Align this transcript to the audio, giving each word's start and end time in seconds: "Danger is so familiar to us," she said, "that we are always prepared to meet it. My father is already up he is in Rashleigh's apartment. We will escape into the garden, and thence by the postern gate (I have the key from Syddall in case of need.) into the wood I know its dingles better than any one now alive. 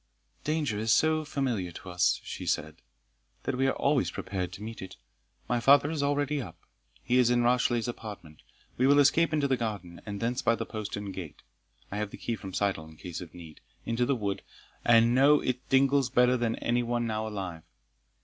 "Danger 0.43 0.79
is 0.79 0.91
so 0.91 1.23
familiar 1.23 1.69
to 1.73 1.91
us," 1.91 2.19
she 2.23 2.47
said, 2.47 2.77
"that 3.43 3.53
we 3.53 3.67
are 3.67 3.75
always 3.77 4.09
prepared 4.09 4.51
to 4.53 4.63
meet 4.63 4.81
it. 4.81 4.95
My 5.47 5.59
father 5.59 5.91
is 5.91 6.01
already 6.01 6.41
up 6.41 6.57
he 7.03 7.19
is 7.19 7.29
in 7.29 7.43
Rashleigh's 7.43 7.87
apartment. 7.87 8.41
We 8.77 8.87
will 8.87 8.97
escape 8.97 9.31
into 9.31 9.47
the 9.47 9.57
garden, 9.57 10.01
and 10.03 10.19
thence 10.19 10.41
by 10.41 10.55
the 10.55 10.65
postern 10.65 11.11
gate 11.11 11.43
(I 11.91 11.97
have 11.97 12.09
the 12.09 12.17
key 12.17 12.35
from 12.35 12.51
Syddall 12.55 12.87
in 12.89 12.97
case 12.97 13.21
of 13.21 13.35
need.) 13.35 13.61
into 13.85 14.07
the 14.07 14.15
wood 14.15 14.41
I 14.83 15.01
know 15.01 15.39
its 15.39 15.59
dingles 15.69 16.09
better 16.09 16.35
than 16.35 16.55
any 16.55 16.81
one 16.81 17.05
now 17.05 17.27
alive. 17.27 17.61